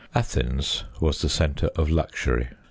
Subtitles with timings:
[0.15, 2.47] Athens was the centre of luxury.